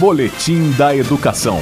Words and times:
Boletim 0.00 0.70
da 0.78 0.96
Educação. 0.96 1.58